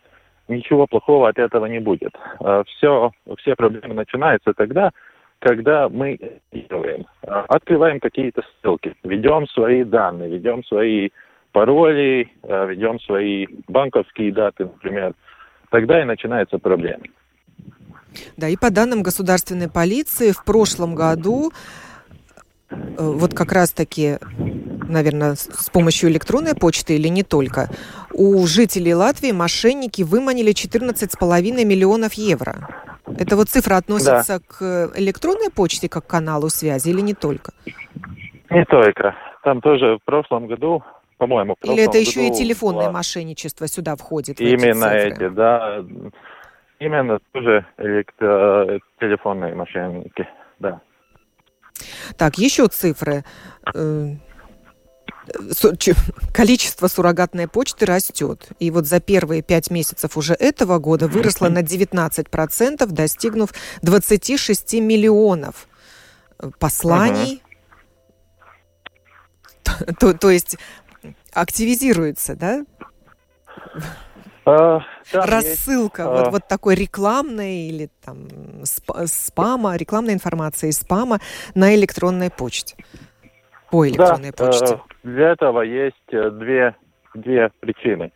[0.48, 2.12] ничего плохого от этого не будет.
[2.66, 4.90] Все, а все проблемы начинаются тогда,
[5.38, 6.18] когда мы
[6.52, 7.06] делаем.
[7.22, 11.10] А, открываем какие-то ссылки, ведем свои данные, ведем свои
[11.52, 15.14] пароли, а, ведем свои банковские даты, например.
[15.70, 17.04] Тогда и начинается проблема.
[18.38, 21.52] Да, и по данным государственной полиции в прошлом году
[22.98, 24.18] вот как раз-таки,
[24.90, 27.70] наверное, с помощью электронной почты или не только,
[28.14, 32.70] у жителей Латвии мошенники выманили 14,5 миллионов евро.
[33.20, 34.46] Это вот цифра относится да.
[34.48, 37.52] к электронной почте как к каналу связи или не только?
[38.50, 39.16] Не только.
[39.44, 40.84] Там тоже в прошлом году,
[41.18, 42.94] по-моему, Или это еще и телефонное было...
[42.94, 44.40] мошенничество сюда входит?
[44.40, 45.84] Именно эти, эти, да.
[46.80, 48.80] Именно тоже электро...
[49.00, 50.28] телефонные мошенники,
[50.60, 50.82] да.
[52.17, 53.24] Так, еще цифры.
[53.74, 54.15] Э,
[56.34, 58.50] количество суррогатной почты растет.
[58.60, 65.67] И вот за первые пять месяцев уже этого года выросло на 19%, достигнув 26 миллионов
[66.60, 67.41] посланий.
[69.63, 69.96] Uh-huh.
[70.00, 70.58] То, то есть
[71.32, 72.65] активизируется, да?
[74.45, 74.82] А,
[75.13, 76.29] Рассылка есть, вот, а...
[76.32, 78.27] вот такой рекламной или там
[79.06, 81.19] спама, рекламной информации из спама
[81.56, 82.75] на электронной почте.
[83.71, 84.75] По электронной да, почте.
[84.75, 86.75] Э, для этого есть э, две,
[87.13, 88.12] две причины.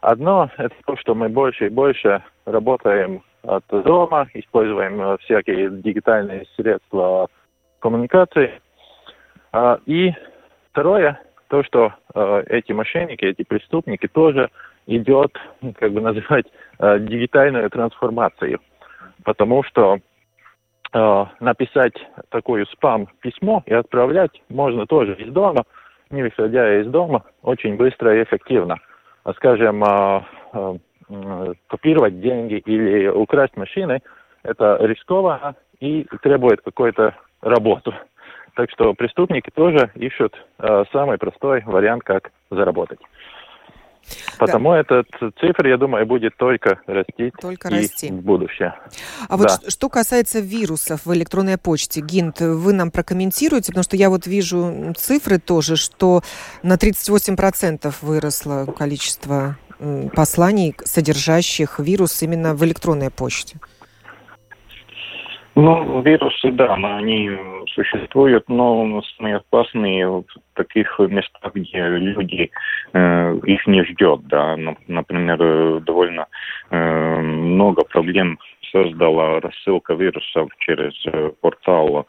[0.00, 6.46] Одно– это то, что мы больше и больше работаем от дома, используем э, всякие дигитальные
[6.56, 7.28] средства
[7.80, 8.60] коммуникации.
[9.52, 10.12] А, и
[10.70, 11.92] второе– то, что
[12.46, 14.50] эти мошенники, эти преступники тоже–
[14.86, 15.36] идет,
[15.76, 16.46] как бы называть,
[16.78, 18.60] э, дигитальную трансформацию.
[19.24, 19.98] Потому что
[20.92, 21.94] э, написать
[22.30, 25.64] такое спам-письмо и отправлять можно тоже из дома,
[26.10, 28.78] не выходя из дома, очень быстро и эффективно.
[29.24, 30.20] А, скажем, э,
[31.08, 34.00] э, копировать деньги или украсть машины,
[34.42, 37.94] это рискованно и требует какой-то работу.
[38.54, 43.00] Так что преступники тоже ищут э, самый простой вариант, как заработать.
[44.38, 44.80] Потому да.
[44.80, 45.06] этот
[45.40, 48.10] цифр, я думаю, будет только расти только и расти.
[48.10, 48.74] в будущее.
[49.28, 49.36] А да.
[49.36, 54.26] вот что касается вирусов в электронной почте, Гинт, вы нам прокомментируете, потому что я вот
[54.26, 56.22] вижу цифры тоже, что
[56.62, 59.56] на 38% выросло количество
[60.14, 63.58] посланий, содержащих вирус именно в электронной почте.
[65.56, 67.30] Ну, вирусы, да, они
[67.74, 70.24] существуют, но самые опасные в
[70.54, 72.50] таких местах, где люди
[72.92, 74.56] э, их не ждет, да.
[74.88, 76.26] Например, довольно
[76.70, 78.38] э, много проблем
[78.72, 82.06] создала рассылка вирусов через э, портал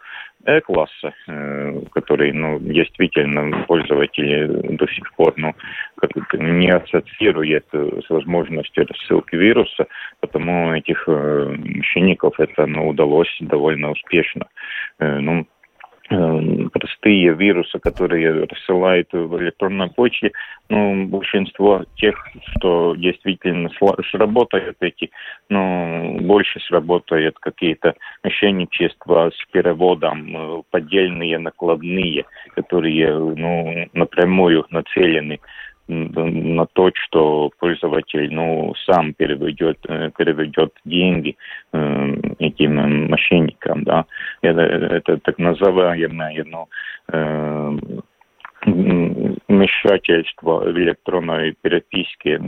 [1.27, 5.53] Э, который, ну, действительно пользователи до сих пор, ну,
[5.95, 9.87] как не ассоциирует с возможностью рассылки вируса,
[10.19, 14.47] потому этих э, мошенников это, ну, удалось довольно успешно.
[14.99, 15.47] Ну, Эм,
[16.07, 20.31] простые вирусы, которые рассылают в электронной почте,
[20.69, 22.15] ну, большинство тех,
[22.51, 23.69] что действительно
[24.11, 25.09] сработают эти,
[25.49, 32.25] ну, больше сработают какие-то мошенничества с переводом, э, поддельные накладные,
[32.55, 35.39] которые, ну, напрямую нацелены
[35.87, 41.37] на то, что пользователь ну, сам переведет, э, переведет деньги
[41.73, 43.83] э, этим мошенникам.
[43.83, 44.05] Да?
[44.41, 46.67] Это, это так называемое ну,
[47.11, 47.77] э,
[48.65, 52.39] вмешательство в электронной переписке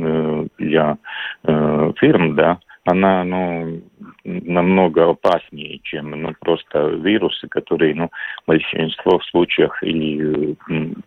[0.57, 0.97] для
[1.43, 3.81] фирм, да, она ну,
[4.27, 8.09] намного опаснее, чем ну, просто вирусы, которые ну,
[8.43, 10.55] в большинстве случаев или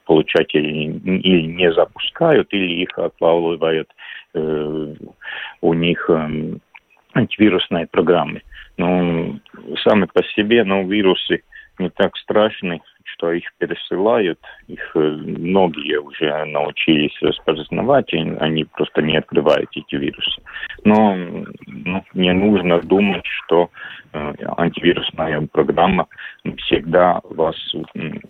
[0.06, 0.68] получатели
[1.20, 3.90] или не запускают, или их отлавливают
[4.34, 4.94] э,
[5.60, 6.56] у них э,
[7.14, 8.42] антивирусные программы.
[8.78, 9.38] Ну,
[9.84, 11.42] сами по себе, ну, вирусы
[11.78, 12.80] не так страшны,
[13.20, 19.94] что их пересылают, их э, многие уже научились распознавать, и они просто не открывают эти
[19.94, 20.40] вирусы.
[20.84, 21.14] Но
[21.66, 23.70] ну, не нужно думать, что
[24.12, 26.06] э, антивирусная программа
[26.58, 27.56] всегда вас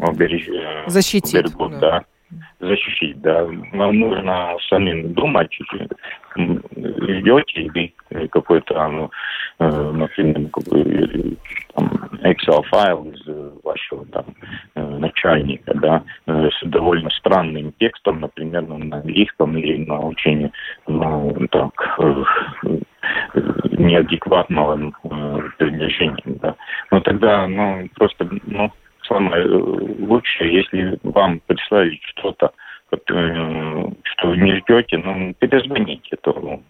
[0.00, 0.54] обережет.
[0.54, 1.46] Э, Защитит.
[1.46, 1.90] Оберегут, да.
[1.90, 2.04] да
[2.60, 3.44] защитить, да.
[3.72, 5.56] Вам нужно самим думать,
[6.36, 7.94] ждете ли
[8.30, 9.10] какой-то, ну,
[9.58, 10.50] э, например,
[11.74, 11.90] там,
[12.22, 14.24] Excel-файл из вашего там
[14.74, 20.52] начальника, да, с довольно странным текстом, например, ну, на английском или на учении,
[20.86, 21.98] ну, так,
[23.72, 24.92] неадекватного
[25.58, 26.54] предложения, да.
[26.90, 28.70] Но тогда, ну, просто, ну,
[29.10, 32.52] самое лучшее, если вам прислали что-то,
[32.92, 32.96] э,
[34.02, 36.62] что вы не ждете, ну, перезвоните этому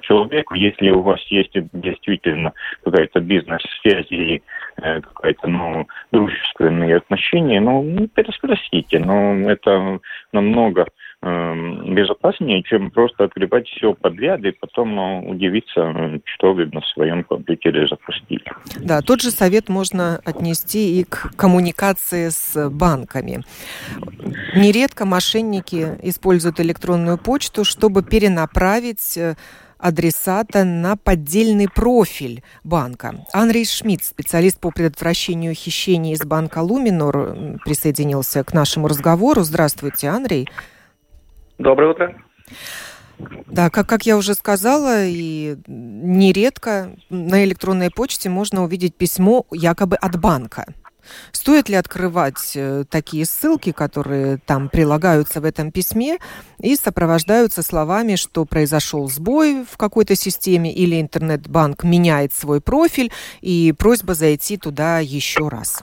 [0.00, 2.52] человеку, если у вас есть действительно
[2.84, 4.42] какая-то бизнес-связь или
[4.82, 10.00] э, какая-то, ну, дружественные отношения, ну, переспросите, но это
[10.32, 10.86] намного
[11.22, 17.86] безопаснее, чем просто открывать все подряд и потом ну, удивиться, что вы на своем компьютере
[17.88, 18.44] запустили.
[18.78, 23.42] Да, тот же совет можно отнести и к коммуникации с банками.
[24.56, 29.34] Нередко мошенники используют электронную почту, чтобы перенаправить э,
[29.78, 33.26] адресата на поддельный профиль банка.
[33.34, 39.42] Андрей Шмидт, специалист по предотвращению хищений из банка Луминор, присоединился к нашему разговору.
[39.42, 40.48] Здравствуйте, Андрей.
[41.60, 42.16] Доброе утро.
[43.46, 49.96] Да, как, как я уже сказала, и нередко на электронной почте можно увидеть письмо якобы
[49.96, 50.64] от банка.
[51.32, 56.18] Стоит ли открывать э, такие ссылки, которые там прилагаются в этом письме
[56.60, 63.74] и сопровождаются словами, что произошел сбой в какой-то системе или интернет-банк меняет свой профиль и
[63.76, 65.82] просьба зайти туда еще раз?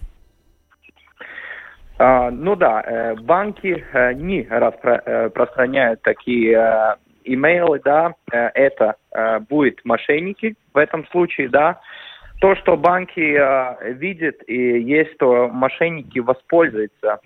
[1.99, 8.95] А, ну да, э, банки э, не распространяют э, такие имейлы, да, это
[9.49, 11.81] будет мошенники в этом случае, да.
[12.39, 13.19] То, что банки
[13.99, 17.19] видят и есть, то мошенники воспользуются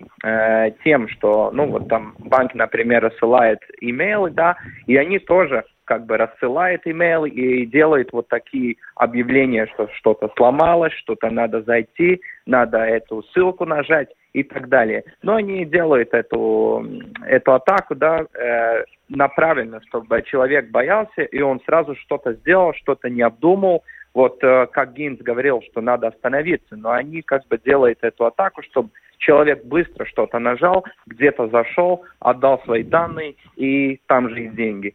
[0.82, 4.56] тем, что, ну вот там банк, например, рассылает имейлы, да,
[4.88, 10.94] и они тоже как бы рассылают имейлы и делают вот такие объявления, что что-то сломалось,
[10.94, 15.04] что-то надо зайти, надо эту ссылку нажать и так далее.
[15.22, 16.86] Но они делают эту,
[17.26, 23.22] эту атаку, да, э, направленно, чтобы человек боялся, и он сразу что-то сделал, что-то не
[23.22, 23.84] обдумал.
[24.14, 28.62] Вот э, как Гинс говорил, что надо остановиться, но они как бы делают эту атаку,
[28.62, 34.94] чтобы человек быстро что-то нажал, где-то зашел, отдал свои данные, и там же и деньги.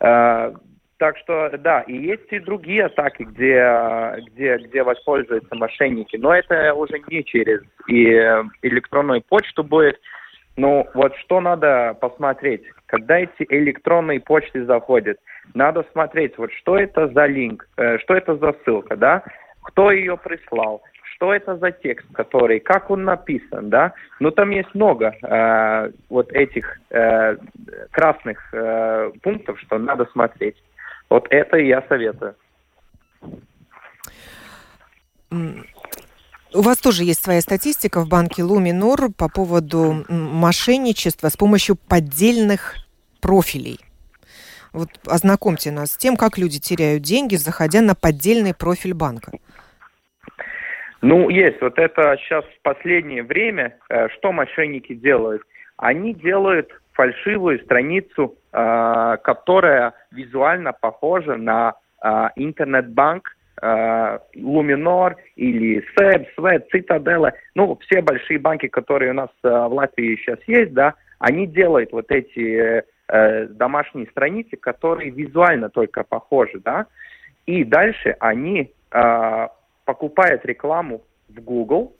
[0.00, 0.52] Э,
[0.98, 6.72] так что, да, и есть и другие атаки, где, где, где воспользуются мошенники, но это
[6.74, 8.04] уже не через и
[8.62, 10.00] электронную почту будет.
[10.56, 15.18] Ну, вот что надо посмотреть, когда эти электронные почты заходят,
[15.52, 19.22] надо смотреть, вот что это за линк, э, что это за ссылка, да,
[19.62, 20.82] кто ее прислал,
[21.14, 26.32] что это за текст, который, как он написан, да, ну там есть много э, вот
[26.32, 27.36] этих э,
[27.90, 30.56] красных э, пунктов, что надо смотреть.
[31.08, 32.34] Вот это я советую.
[35.30, 42.76] У вас тоже есть своя статистика в банке Луминор по поводу мошенничества с помощью поддельных
[43.20, 43.80] профилей.
[44.72, 49.32] Вот ознакомьте нас с тем, как люди теряют деньги, заходя на поддельный профиль банка.
[51.02, 51.60] Ну, есть.
[51.60, 55.42] Вот это сейчас в последнее время, э, что мошенники делают?
[55.76, 66.64] Они делают фальшивую страницу, которая визуально похожа на э, интернет-банк э, Luminor или SEB, SWED,
[66.74, 67.32] Citadel.
[67.54, 71.92] Ну, все большие банки, которые у нас э, в Латвии сейчас есть, да, они делают
[71.92, 76.86] вот эти э, домашние страницы, которые визуально только похожи, да,
[77.46, 79.48] и дальше они э,
[79.84, 81.94] покупают рекламу в Google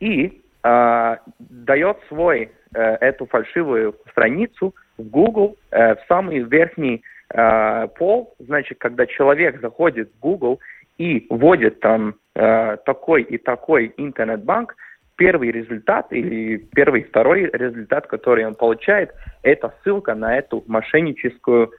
[0.00, 7.88] и э, дает свой э, эту фальшивую страницу в Google э, в самый верхний э,
[7.96, 10.60] пол, значит, когда человек заходит в Google
[10.98, 14.76] и вводит там э, такой и такой интернет-банк,
[15.16, 21.70] первый результат или первый, второй результат, который он получает, это ссылка на эту мошенническую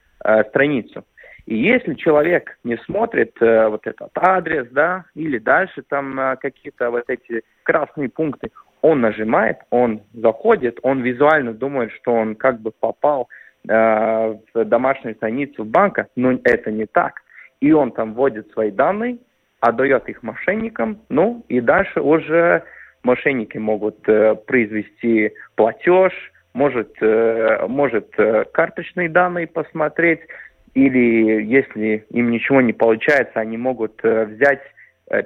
[0.48, 1.04] страницу.
[1.46, 6.90] И если человек не смотрит э, вот этот адрес, да, или дальше там э, какие-то
[6.90, 8.50] вот эти красные пункты,
[8.86, 13.28] он нажимает, он заходит, он визуально думает, что он как бы попал
[13.68, 17.22] э, в домашнюю страницу банка, но это не так.
[17.60, 19.18] И он там вводит свои данные,
[19.58, 22.62] отдает их мошенникам, ну и дальше уже
[23.02, 26.12] мошенники могут э, произвести платеж,
[26.54, 30.20] может, э, может э, карточные данные посмотреть,
[30.74, 34.60] или если им ничего не получается, они могут э, взять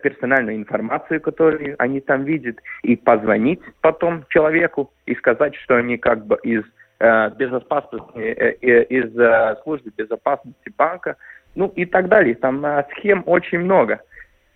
[0.03, 6.26] персональную информацию, которую они там видят, и позвонить потом человеку и сказать, что они как
[6.26, 6.64] бы из
[6.99, 11.16] э, безопасности, э, э, из э, службы безопасности банка,
[11.55, 12.35] ну и так далее.
[12.35, 14.01] Там э, схем очень много.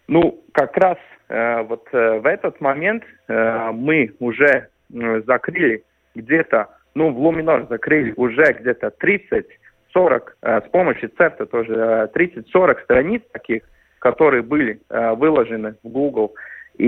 [0.09, 0.99] Ну, как раз
[1.29, 7.67] э, вот э, в этот момент э, мы уже э, закрыли где-то, ну, в Луминор
[7.69, 9.47] закрыли уже где-то 30
[9.95, 13.63] 40, э, с помощью CERTA тоже 30-40 э, страниц таких,
[14.05, 16.35] которые были э, выложены в Google.
[16.77, 16.87] И,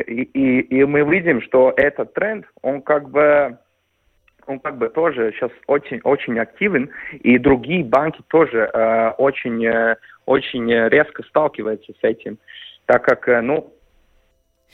[0.00, 3.56] и, и мы видим, что этот тренд, он как бы
[4.48, 9.96] он как бы тоже сейчас очень, очень активен, и другие банки тоже э, очень, э,
[10.24, 12.38] очень резко сталкиваются с этим,
[12.86, 13.72] так как, ну,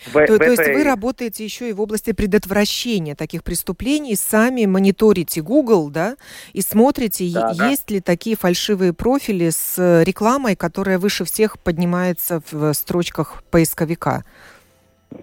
[0.06, 4.66] в, то, в то есть вы работаете еще и в области предотвращения таких преступлений, сами
[4.66, 6.16] мониторите Google, да,
[6.52, 7.94] и смотрите, да, есть да.
[7.94, 14.24] ли такие фальшивые профили с э, рекламой, которая выше всех поднимается в строчках поисковика.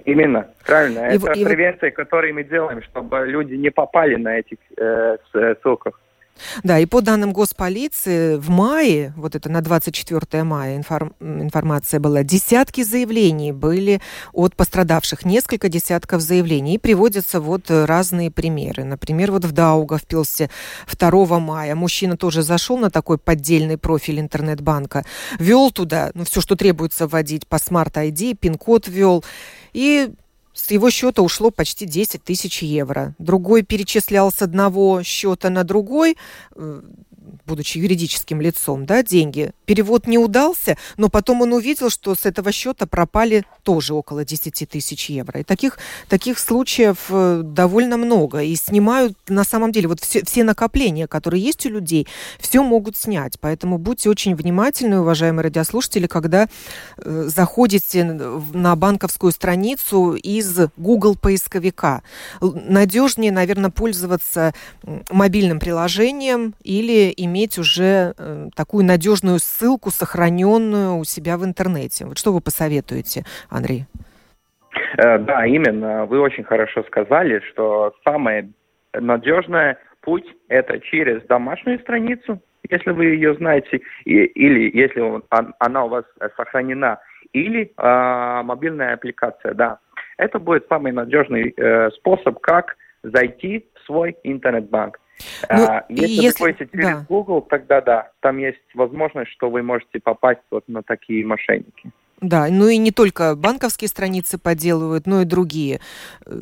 [0.05, 1.09] Именно, правильно.
[1.09, 5.17] И, Это и, превенция, которую мы делаем, чтобы люди не попали на этих э,
[5.61, 5.99] ссылках.
[6.63, 12.23] Да, и по данным госполиции, в мае, вот это на 24 мая информ, информация была,
[12.23, 14.01] десятки заявлений были
[14.33, 16.75] от пострадавших, несколько десятков заявлений.
[16.75, 18.83] И приводятся вот разные примеры.
[18.83, 20.49] Например, вот в Даугавпилсе
[20.97, 25.05] 2 мая мужчина тоже зашел на такой поддельный профиль интернет-банка,
[25.39, 29.23] ввел туда, ну, все, что требуется вводить по Smart ID, пин-код ввел,
[29.73, 30.11] и
[30.59, 33.15] с его счета ушло почти 10 тысяч евро.
[33.17, 36.17] Другой перечислял с одного счета на другой,
[36.55, 36.81] э,
[37.45, 39.51] будучи юридическим лицом, да, деньги.
[39.65, 44.69] Перевод не удался, но потом он увидел, что с этого счета пропали тоже около 10
[44.69, 45.39] тысяч евро.
[45.39, 48.41] И таких, таких случаев э, довольно много.
[48.41, 52.07] И снимают, на самом деле, вот все, все накопления, которые есть у людей,
[52.39, 53.39] все могут снять.
[53.39, 56.47] Поэтому будьте очень внимательны, уважаемые радиослушатели, когда
[56.97, 62.03] э, заходите на банковскую страницу из Google поисковика.
[62.41, 64.53] Надежнее, наверное, пользоваться
[65.09, 72.05] мобильным приложением или иметь уже э, такую надежную ссылку, сохраненную у себя в интернете.
[72.05, 73.85] Вот что вы посоветуете, Андрей?
[74.97, 76.05] Э, да, именно.
[76.05, 78.49] Вы очень хорошо сказали, что самое
[78.93, 85.23] надежное путь это через домашнюю страницу, если вы ее знаете, и, или если он,
[85.59, 86.05] она у вас
[86.35, 86.99] сохранена,
[87.33, 89.79] или э, мобильная аппликация, да.
[90.17, 94.99] Это будет самый надежный э, способ, как зайти в свой интернет-банк.
[95.49, 97.05] Ну, а, если, если вы через да.
[97.09, 101.91] Google, тогда да, там есть возможность, что вы можете попасть вот на такие мошенники.
[102.21, 105.79] Да, ну и не только банковские страницы подделывают, но и другие
[106.25, 106.41] э,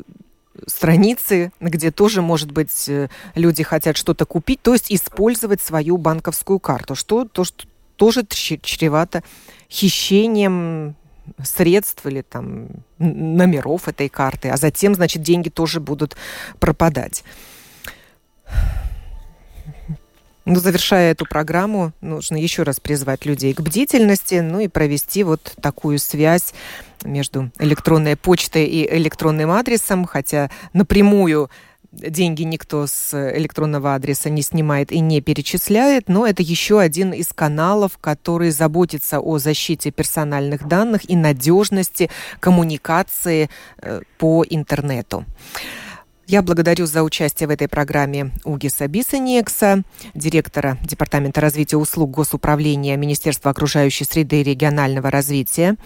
[0.66, 6.58] страницы, где тоже, может быть, э, люди хотят что-то купить, то есть использовать свою банковскую
[6.58, 7.66] карту, что, то, что
[7.96, 9.22] тоже чревато
[9.70, 10.96] хищением
[11.42, 12.68] средств или там
[12.98, 16.16] номеров этой карты, а затем, значит, деньги тоже будут
[16.58, 17.24] пропадать.
[20.44, 25.52] Ну, завершая эту программу, нужно еще раз призвать людей к бдительности, ну и провести вот
[25.60, 26.54] такую связь
[27.04, 31.50] между электронной почтой и электронным адресом, хотя напрямую
[31.92, 37.28] деньги никто с электронного адреса не снимает и не перечисляет, но это еще один из
[37.28, 43.50] каналов, который заботится о защите персональных данных и надежности коммуникации
[43.82, 45.24] э, по интернету.
[46.28, 53.50] Я благодарю за участие в этой программе Угиса Бисаниекса, директора Департамента развития услуг госуправления Министерства
[53.50, 55.76] окружающей среды и регионального развития.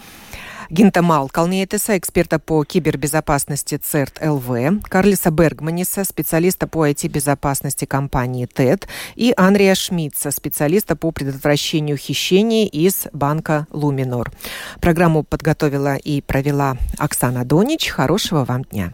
[0.69, 9.33] Гинтамал Калниетеса, эксперта по кибербезопасности ЦЕРТ ЛВ, Карлиса Бергманиса, специалиста по IT-безопасности компании ТЭД и
[9.37, 14.33] Анрия Шмидца, специалиста по предотвращению хищений из банка Луминор.
[14.81, 17.87] Программу подготовила и провела Оксана Донич.
[17.87, 18.93] Хорошего вам дня.